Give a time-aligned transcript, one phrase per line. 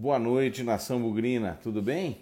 [0.00, 2.18] Boa noite, nação bugrina, tudo bem?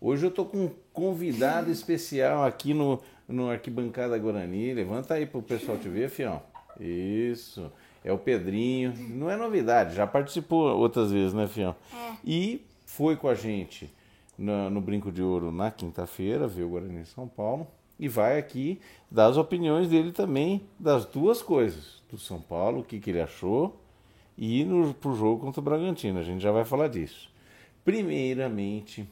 [0.00, 4.72] Hoje eu tô com um convidado especial aqui no, no Arquibancada Guarani.
[4.72, 6.40] Levanta aí pro pessoal te ver, fião.
[6.78, 7.72] Isso.
[8.04, 8.94] É o Pedrinho.
[9.10, 11.74] Não é novidade, já participou outras vezes, né, fião?
[11.92, 12.16] É.
[12.24, 13.92] E foi com a gente
[14.38, 17.66] no, no Brinco de Ouro na quinta-feira, ver o Guarani em São Paulo.
[17.98, 18.80] E vai aqui
[19.10, 22.00] dar as opiniões dele também das duas coisas.
[22.08, 23.80] Do São Paulo, o que, que ele achou,
[24.36, 26.18] e no, pro jogo contra o Bragantino.
[26.18, 27.30] A gente já vai falar disso.
[27.84, 29.08] Primeiramente,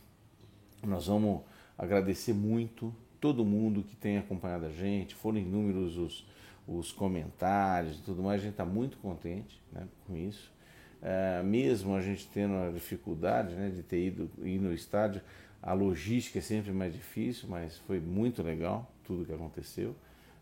[0.83, 1.41] nós vamos
[1.79, 5.15] agradecer muito todo mundo que tem acompanhado a gente.
[5.15, 6.27] Foram inúmeros os,
[6.67, 8.41] os comentários e tudo mais.
[8.41, 10.53] A gente está muito contente né, com isso.
[11.01, 15.21] É, mesmo a gente tendo a dificuldade né, de ter ido ir no estádio,
[15.63, 19.95] a logística é sempre mais difícil, mas foi muito legal tudo que aconteceu.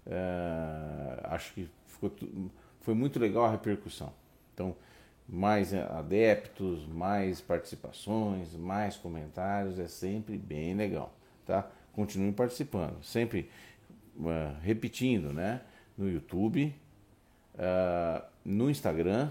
[0.07, 2.13] É, acho que ficou,
[2.81, 4.13] foi muito legal a repercussão.
[4.55, 4.77] Então,
[5.29, 11.15] mais adeptos, mais participações, mais comentários, é sempre bem legal,
[11.47, 11.71] tá?
[11.93, 13.49] Continuem participando, sempre
[14.17, 15.63] uh, repetindo, né?
[15.97, 16.75] No YouTube,
[17.55, 19.31] uh, no Instagram,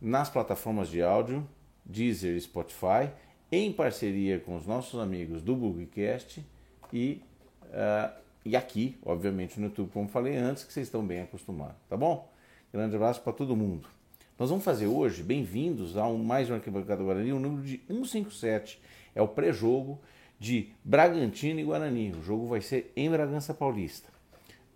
[0.00, 1.46] nas plataformas de áudio,
[1.84, 3.10] Deezer e Spotify,
[3.52, 6.44] em parceria com os nossos amigos do Bugcast
[6.92, 7.22] e,
[7.64, 8.12] uh,
[8.44, 12.30] e aqui, obviamente, no YouTube, como falei antes, que vocês estão bem acostumados, tá bom?
[12.72, 13.88] Grande abraço para todo mundo.
[14.38, 17.80] Nós vamos fazer hoje, bem-vindos a um, mais um Arquibancada Guarani, o um número de
[17.88, 18.80] 157.
[19.12, 19.98] É o pré-jogo
[20.38, 22.12] de Bragantino e Guarani.
[22.12, 24.08] O jogo vai ser em Bragança Paulista.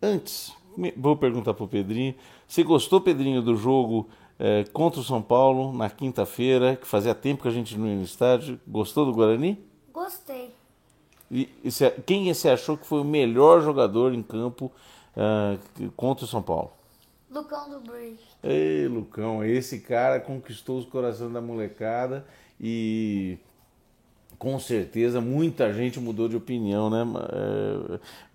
[0.02, 0.52] Antes,
[0.96, 2.16] vou perguntar para o Pedrinho.
[2.48, 4.08] Você gostou, Pedrinho, do jogo
[4.40, 7.94] é, contra o São Paulo na quinta-feira, que fazia tempo que a gente não ia
[7.94, 8.60] no estádio?
[8.66, 9.64] Gostou do Guarani?
[9.92, 10.52] Gostei.
[11.30, 14.72] E, e você, quem você achou que foi o melhor jogador em campo
[15.16, 16.72] uh, contra o São Paulo?
[17.34, 18.20] Lucão do Bridge.
[18.42, 22.24] Ei, Lucão, esse cara conquistou os corações da molecada
[22.60, 23.38] e
[24.38, 27.04] com certeza muita gente mudou de opinião, né,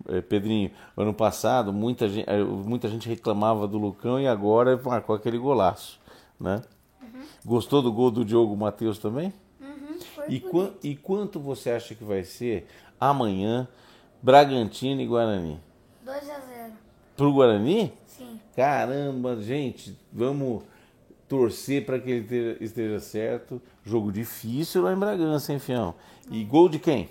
[0.08, 0.70] é, é, Pedrinho?
[0.96, 5.98] Ano passado muita gente, é, muita gente reclamava do Lucão e agora marcou aquele golaço,
[6.38, 6.60] né?
[7.02, 7.22] Uhum.
[7.44, 9.32] Gostou do gol do Diogo Matheus também?
[9.58, 12.66] Uhum, e, qu e quanto você acha que vai ser
[13.00, 13.66] amanhã
[14.22, 15.58] Bragantino e Guarani?
[16.04, 16.72] 2 a 0
[17.16, 17.92] Pro Guarani?
[18.06, 18.29] Sim.
[18.64, 20.62] Caramba, gente, vamos
[21.26, 23.58] torcer para que ele esteja certo.
[23.82, 25.94] Jogo difícil lá em Bragança, hein, Fião?
[26.30, 27.08] E gol de quem?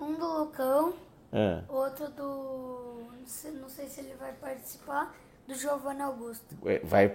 [0.00, 0.94] Um do Lucão,
[1.32, 1.62] É.
[1.68, 3.04] outro do.
[3.60, 5.14] Não sei, se ele vai participar,
[5.46, 6.56] do Giovanni Augusto.
[6.66, 7.08] É, Vai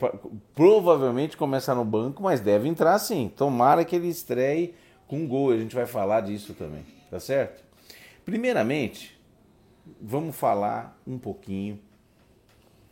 [0.55, 3.29] provavelmente começar no banco, mas deve entrar sim.
[3.35, 4.73] Tomara que ele estreie
[5.05, 5.51] com gol.
[5.51, 7.61] A gente vai falar disso também, tá certo?
[8.23, 9.19] Primeiramente,
[10.01, 11.77] vamos falar um pouquinho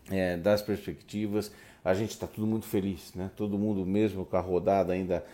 [0.09, 1.51] é, das perspectivas.
[1.83, 3.29] A gente está tudo muito feliz, né?
[3.35, 5.25] Todo mundo, mesmo com a rodada ainda,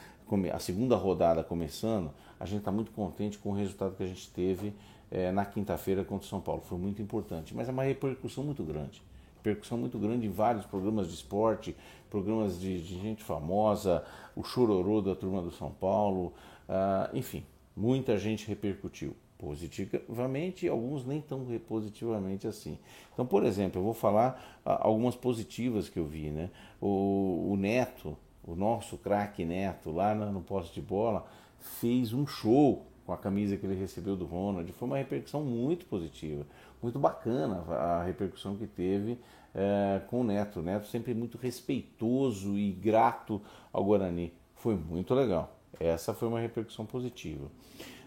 [0.54, 4.30] a segunda rodada começando, a gente está muito contente com o resultado que a gente
[4.32, 4.74] teve
[5.10, 6.62] é, na quinta-feira contra o São Paulo.
[6.68, 9.02] Foi muito importante, mas é uma repercussão muito grande.
[9.38, 11.76] Repercussão muito grande em vários programas de esporte,
[12.10, 14.04] programas de, de gente famosa,
[14.36, 16.34] o chororô da turma do São Paulo,
[16.70, 17.44] ah, enfim,
[17.76, 22.78] muita gente repercutiu positivamente e alguns nem tão positivamente assim.
[23.12, 26.52] Então, por exemplo, eu vou falar ah, algumas positivas que eu vi, né?
[26.80, 31.26] O, o Neto, o nosso craque Neto, lá no poste de bola,
[31.60, 34.72] fez um show com a camisa que ele recebeu do Ronald.
[34.74, 36.46] Foi uma repercussão muito positiva,
[36.82, 39.18] muito bacana a repercussão que teve
[39.56, 40.60] eh, com o Neto.
[40.60, 43.42] O Neto sempre muito respeitoso e grato
[43.74, 44.32] ao Guarani.
[44.56, 45.58] Foi muito legal.
[45.80, 47.50] Essa foi uma repercussão positiva.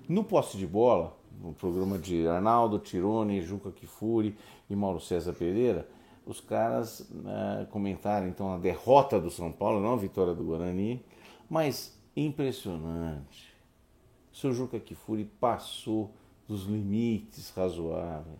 [0.08, 4.36] No poste de bola, no programa de Arnaldo, Tirone, Juca Kifuri
[4.68, 5.88] e Mauro César Pereira,
[6.26, 11.04] os caras né, comentaram então a derrota do São Paulo, não a vitória do Guarani,
[11.48, 13.54] mas impressionante.
[14.32, 16.10] Seu Juca Kifuri passou
[16.48, 18.38] dos limites razoáveis.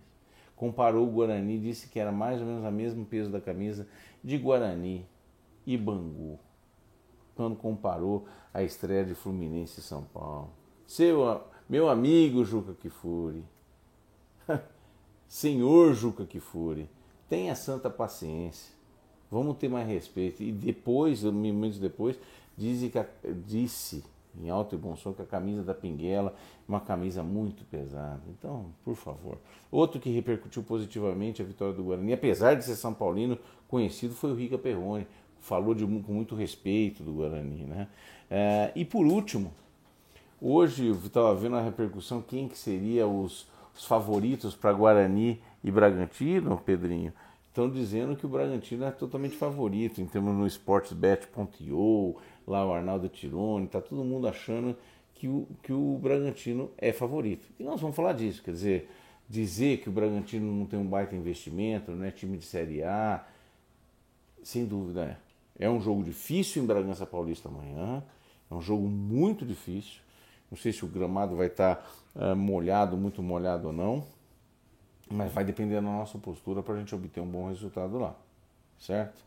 [0.56, 3.86] Comparou o Guarani, disse que era mais ou menos o mesmo peso da camisa
[4.22, 5.06] de Guarani
[5.66, 6.38] e Bangu
[7.34, 10.50] quando comparou a estreia de Fluminense e São Paulo.
[10.86, 13.42] Seu, meu amigo Juca Kifuri,
[15.28, 16.88] senhor Juca Kifuri,
[17.28, 18.72] tenha santa paciência,
[19.30, 20.42] vamos ter mais respeito.
[20.42, 22.18] E depois, minutos depois,
[22.56, 23.06] disse, que a-
[23.46, 24.04] disse
[24.40, 28.20] em alto e bom som que a camisa da Pinguela é uma camisa muito pesada.
[28.28, 29.38] Então, por favor.
[29.70, 33.38] Outro que repercutiu positivamente a vitória do Guarani, apesar de ser São Paulino
[33.68, 35.06] conhecido, foi o Rica Perrone.
[35.40, 37.64] Falou de, com muito respeito do Guarani.
[37.64, 37.88] Né?
[38.30, 39.52] É, e por último,
[40.40, 45.70] hoje eu estava vendo a repercussão, quem que seria os, os favoritos para Guarani e
[45.70, 47.12] Bragantino, Pedrinho?
[47.48, 52.16] Estão dizendo que o Bragantino é totalmente favorito, em termos no sportsbet.io,
[52.46, 54.76] lá o Arnaldo Tironi, tá todo mundo achando
[55.14, 57.46] que o, que o Bragantino é favorito.
[57.58, 58.90] E nós vamos falar disso, quer dizer,
[59.28, 63.24] dizer que o Bragantino não tem um baita investimento, não é time de Série A,
[64.42, 65.18] sem dúvida
[65.58, 65.66] é.
[65.66, 68.02] É um jogo difícil em Bragança Paulista amanhã,
[68.50, 70.02] é um jogo muito difícil.
[70.54, 71.84] Não sei se o gramado vai estar
[72.14, 74.04] uh, molhado, muito molhado ou não,
[75.10, 78.14] mas vai depender da nossa postura para a gente obter um bom resultado lá,
[78.78, 79.18] certo?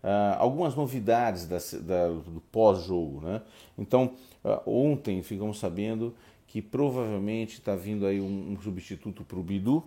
[0.00, 3.42] Uh, algumas novidades da, da, do pós-jogo, né?
[3.76, 6.14] Então, uh, ontem ficamos sabendo
[6.46, 9.82] que provavelmente está vindo aí um, um substituto para o Bidu,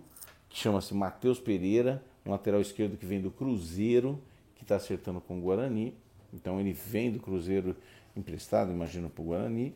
[0.50, 4.20] que chama-se Matheus Pereira, um lateral esquerdo que vem do Cruzeiro,
[4.54, 5.94] que está acertando com o Guarani.
[6.30, 7.74] Então ele vem do Cruzeiro
[8.14, 9.74] emprestado, imagino, para o Guarani.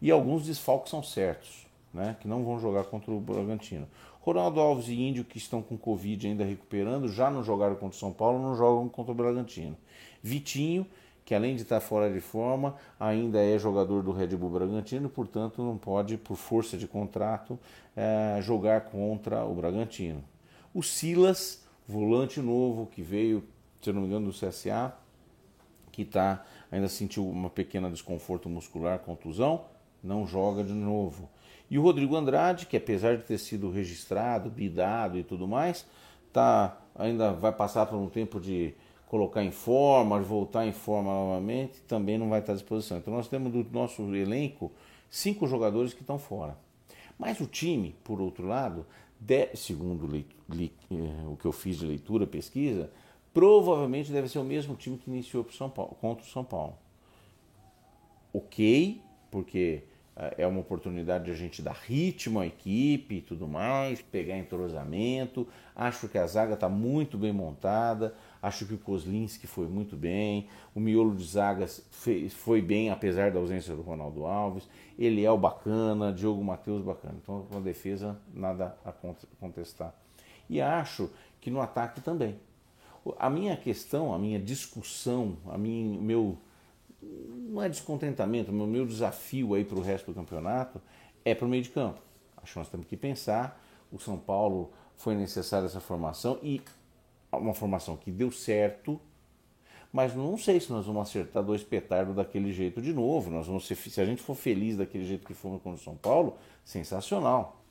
[0.00, 3.88] E alguns desfalques são certos, né, que não vão jogar contra o Bragantino.
[4.20, 7.98] Ronaldo Alves e Índio, que estão com Covid ainda recuperando, já não jogaram contra o
[7.98, 9.76] São Paulo, não jogam contra o Bragantino.
[10.22, 10.86] Vitinho,
[11.24, 15.62] que além de estar fora de forma, ainda é jogador do Red Bull Bragantino, portanto
[15.62, 17.58] não pode, por força de contrato,
[17.96, 20.24] é, jogar contra o Bragantino.
[20.72, 23.44] O Silas, volante novo, que veio,
[23.80, 24.94] se não me engano, do CSA,
[25.90, 29.64] que tá, ainda sentiu uma pequena desconforto muscular, contusão,
[30.02, 31.28] não joga de novo.
[31.70, 35.86] E o Rodrigo Andrade, que apesar de ter sido registrado, bidado e tudo mais,
[36.32, 38.74] tá, ainda vai passar por um tempo de
[39.06, 42.98] colocar em forma, voltar em forma novamente, também não vai estar à disposição.
[42.98, 44.70] Então nós temos do nosso elenco
[45.10, 46.56] cinco jogadores que estão fora.
[47.18, 48.86] Mas o time, por outro lado,
[49.18, 52.90] de, segundo eh, o que eu fiz de leitura, pesquisa,
[53.34, 55.44] provavelmente deve ser o mesmo time que iniciou
[55.74, 56.76] Paulo, contra o São Paulo.
[58.32, 59.82] Ok, porque
[60.36, 65.46] é uma oportunidade de a gente dar ritmo à equipe e tudo mais, pegar entrosamento.
[65.76, 68.14] Acho que a zaga está muito bem montada.
[68.42, 70.48] Acho que o Kozlinski foi muito bem.
[70.74, 71.86] O miolo de zagas
[72.30, 74.68] foi bem, apesar da ausência do Ronaldo Alves.
[74.98, 77.14] Ele é o bacana, Diogo Matheus bacana.
[77.22, 78.92] Então, com a defesa, nada a
[79.38, 79.94] contestar.
[80.50, 81.10] E acho
[81.40, 82.36] que no ataque também.
[83.18, 86.36] A minha questão, a minha discussão, a minha, meu
[87.02, 90.80] não é descontentamento, o meu desafio aí para o resto do campeonato
[91.24, 92.00] é para o meio de campo.
[92.36, 93.62] Acho que nós temos que pensar.
[93.90, 96.60] O São Paulo foi necessária essa formação e
[97.32, 99.00] uma formação que deu certo,
[99.92, 103.30] mas não sei se nós vamos acertar dois petardos daquele jeito de novo.
[103.30, 105.96] Nós vamos ser, se a gente for feliz daquele jeito que fomos com o São
[105.96, 107.62] Paulo, sensacional,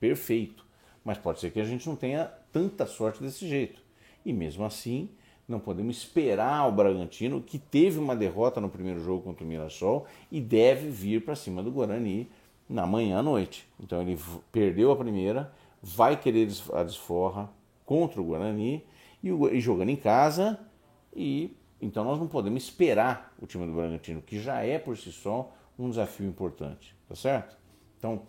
[0.00, 0.66] perfeito.
[1.04, 3.80] Mas pode ser que a gente não tenha tanta sorte desse jeito.
[4.24, 5.08] E mesmo assim,
[5.50, 10.06] não podemos esperar o Bragantino, que teve uma derrota no primeiro jogo contra o Mirassol
[10.30, 12.28] e deve vir para cima do Guarani
[12.68, 13.68] na manhã à noite.
[13.78, 14.18] Então ele
[14.52, 15.52] perdeu a primeira,
[15.82, 17.50] vai querer a desforra
[17.84, 18.84] contra o Guarani
[19.22, 20.58] e, o, e jogando em casa.
[21.14, 25.10] E então nós não podemos esperar o time do Bragantino, que já é por si
[25.10, 27.56] só um desafio importante, tá certo?
[27.98, 28.22] Então,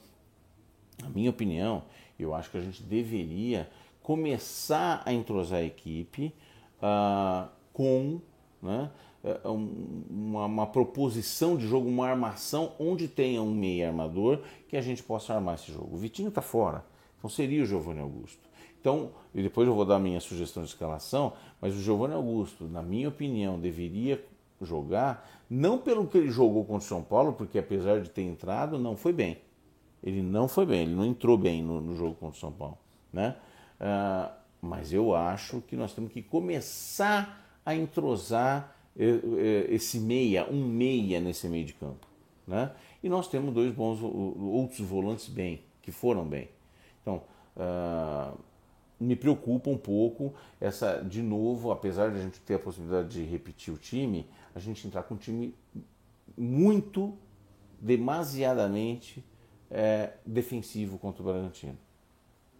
[1.01, 1.83] na minha opinião,
[2.17, 3.69] eu acho que a gente deveria
[4.01, 6.33] começar a entrosar a equipe
[6.81, 8.19] uh, com
[8.61, 8.91] né,
[9.23, 14.81] é, uma, uma, proposição de jogo, uma armação onde tenha um meio armador que a
[14.81, 15.95] gente possa armar esse jogo.
[15.95, 16.83] O Vitinho está fora,
[17.17, 18.49] então seria o Giovanni Augusto.
[18.79, 22.81] Então, e depois eu vou dar minha sugestão de escalação, mas o Giovanni Augusto, na
[22.81, 24.23] minha opinião, deveria
[24.59, 28.79] jogar, não pelo que ele jogou contra o São Paulo, porque apesar de ter entrado,
[28.79, 29.37] não foi bem.
[30.03, 32.77] Ele não foi bem, ele não entrou bem no, no jogo contra o São Paulo.
[33.13, 33.35] Né?
[33.79, 40.47] Uh, mas eu acho que nós temos que começar a entrosar eh, eh, esse meia,
[40.49, 42.07] um meia nesse meio de campo.
[42.47, 42.71] Né?
[43.01, 46.49] E nós temos dois bons outros volantes bem, que foram bem.
[47.01, 47.23] Então,
[47.55, 48.37] uh,
[48.99, 53.23] me preocupa um pouco essa, de novo, apesar de a gente ter a possibilidade de
[53.23, 55.55] repetir o time, a gente entrar com um time
[56.37, 57.17] muito,
[57.79, 59.23] demasiadamente
[59.71, 61.77] é, defensivo contra o Bragantino.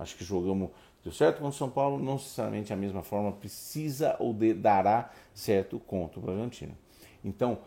[0.02, 0.70] Acho que jogamos
[1.04, 5.12] Deu certo contra o São Paulo, não necessariamente a mesma forma precisa ou de, dará
[5.34, 6.78] certo contra o Bragantino.
[7.26, 7.58] Então,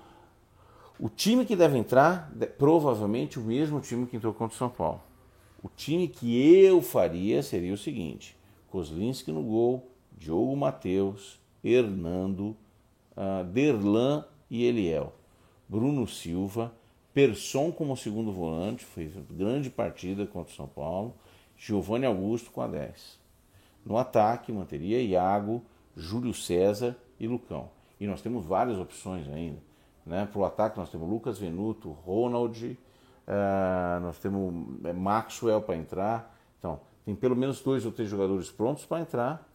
[1.00, 5.00] o time que deve entrar, provavelmente o mesmo time que entrou contra o São Paulo.
[5.62, 8.36] O time que eu faria seria o seguinte:
[8.70, 12.56] Kozlinski no gol, Diogo Matheus, Hernando,
[13.16, 15.12] uh, Derlan e Eliel.
[15.68, 16.72] Bruno Silva,
[17.12, 21.14] Persson como segundo volante, fez grande partida contra o São Paulo.
[21.56, 23.18] Giovanni Augusto com a 10.
[23.84, 25.62] No ataque, manteria Iago,
[25.96, 27.70] Júlio César e Lucão.
[28.00, 29.58] E nós temos várias opções ainda.
[30.04, 30.26] Né?
[30.30, 34.52] Para o ataque, nós temos Lucas Venuto, Ronald, uh, nós temos
[34.84, 36.36] eh, Maxwell para entrar.
[36.58, 39.48] Então, tem pelo menos dois ou três jogadores prontos para entrar.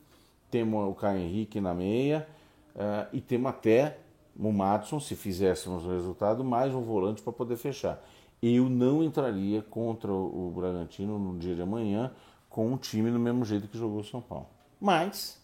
[0.50, 2.28] Temos o Caio Henrique na meia
[2.76, 3.98] uh, e temos até
[4.38, 8.02] o Matson, se fizéssemos o resultado, mais um volante para poder fechar.
[8.42, 12.12] Eu não entraria contra o Bragantino no dia de amanhã
[12.50, 14.48] com um time do mesmo jeito que jogou o São Paulo.
[14.80, 15.40] Mas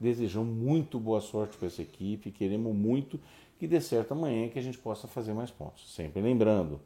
[0.00, 3.18] desejamos muito boa sorte para essa equipe, queremos muito
[3.58, 5.94] que dê certo amanhã que a gente possa fazer mais pontos.
[5.94, 6.80] Sempre lembrando,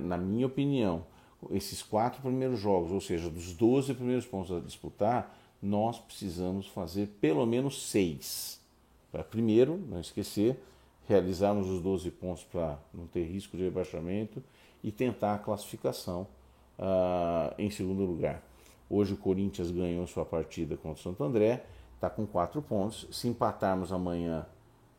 [0.00, 1.04] na minha opinião,
[1.50, 7.08] esses quatro primeiros jogos, ou seja, dos 12 primeiros pontos a disputar, nós precisamos fazer
[7.20, 8.60] pelo menos seis.
[9.10, 10.62] Para primeiro, não esquecer,
[11.08, 14.40] realizarmos os 12 pontos para não ter risco de rebaixamento
[14.82, 16.26] e tentar a classificação
[16.78, 18.42] uh, em segundo lugar.
[18.88, 23.06] Hoje o Corinthians ganhou sua partida contra o Santo André, está com quatro pontos.
[23.12, 24.46] Se empatarmos amanhã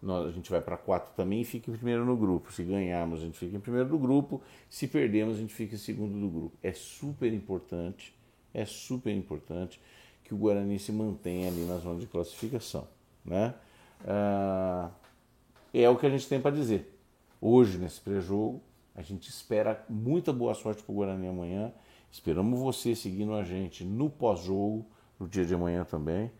[0.02, 2.52] nós, a gente vai para quatro também e fica em primeiro no grupo.
[2.52, 4.42] Se ganharmos, a gente fica em primeiro do grupo.
[4.70, 6.58] Se perdermos, a gente fica em segundo do grupo.
[6.64, 8.16] É super importante,
[8.54, 9.80] é super importante
[10.24, 12.88] que o Guarani se mantenha ali na zona de classificação.
[13.24, 13.54] Né?
[14.06, 14.90] Ah,
[15.74, 16.98] é o que a gente tem para dizer.
[17.40, 18.62] Hoje, nesse pré-jogo,
[18.96, 21.72] a gente espera muita boa sorte para o Guarani amanhã.
[22.12, 24.86] Esperamos você seguindo a gente no pós-jogo,
[25.20, 26.32] no dia de amanhã também.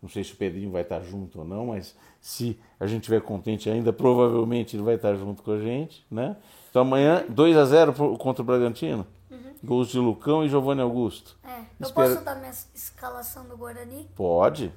[0.00, 3.20] Não sei se o Pedrinho vai estar junto ou não, mas se a gente estiver
[3.20, 6.36] contente ainda, provavelmente ele vai estar junto com a gente, né?
[6.70, 9.06] Então amanhã 2 a 0 contra o Bragantino.
[9.30, 9.54] Uhum.
[9.62, 11.36] Gols de Lucão e Giovanni Augusto.
[11.44, 11.58] É.
[11.80, 12.12] Eu Espero...
[12.12, 14.08] posso dar minha escalação do Guarani?
[14.14, 14.72] Pode.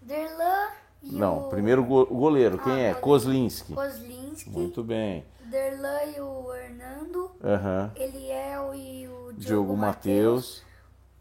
[0.00, 0.68] Derlan
[1.02, 1.48] e Não, o...
[1.48, 2.94] primeiro o goleiro, quem ah, é?
[2.94, 3.74] Kozlinski.
[3.74, 4.50] Kozlinski.
[4.50, 5.24] Muito bem.
[5.56, 7.30] Derlan e o Hernando.
[7.40, 7.90] Uhum.
[7.96, 10.62] Eliel e o Diogo, Diogo Matheus.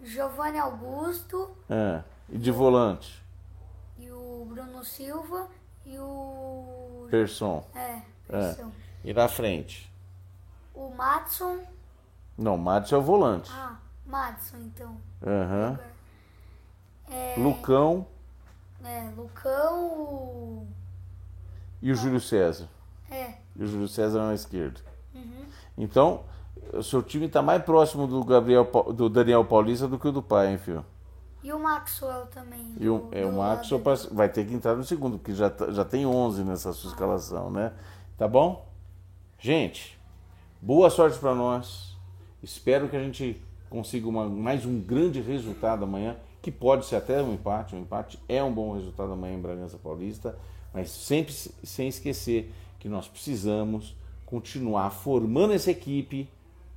[0.03, 1.55] Giovanni Augusto.
[1.69, 2.03] É.
[2.27, 3.23] E de volante?
[3.97, 5.47] E o Bruno Silva
[5.85, 7.07] e o.
[7.09, 7.65] Persson.
[7.73, 8.71] É, Persson.
[9.05, 9.09] É.
[9.09, 9.89] E na frente?
[10.73, 11.63] O Matson.
[12.37, 13.49] Não, Matson é o volante.
[13.53, 14.97] Ah, Matson, então.
[15.25, 15.79] Aham.
[17.07, 17.15] Uhum.
[17.15, 17.35] É...
[17.37, 18.07] Lucão.
[18.83, 19.85] É, Lucão.
[19.93, 20.67] O...
[21.81, 21.95] E o ah.
[21.95, 22.67] Júlio César.
[23.09, 23.44] É.
[23.55, 24.81] E o Júlio César na esquerda.
[25.13, 25.45] Uhum.
[25.77, 26.23] Então,
[26.73, 30.21] o seu time está mais próximo do Gabriel do Daniel Paulista do que o do
[30.21, 30.85] pai, hein, filho?
[31.43, 32.75] E o Maxwell também.
[32.79, 33.81] E o, é, o Maxwell
[34.11, 37.51] vai ter que entrar no segundo, porque já, tá, já tem 11 nessa sua escalação,
[37.51, 37.71] né?
[38.17, 38.67] Tá bom?
[39.37, 39.99] Gente,
[40.59, 41.95] boa sorte para nós.
[42.41, 47.21] Espero que a gente consiga uma, mais um grande resultado amanhã, que pode ser até
[47.21, 47.75] um empate.
[47.75, 50.35] Um empate é um bom resultado amanhã em Bragança Paulista,
[50.73, 52.51] mas sempre sem esquecer
[52.85, 53.95] que nós precisamos
[54.27, 56.29] continuar formando essa equipe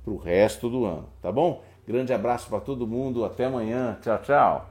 [0.03, 1.63] para o resto do ano, tá bom?
[1.87, 4.68] Grande abraço para todo mundo, até amanhã, tchau, tchau.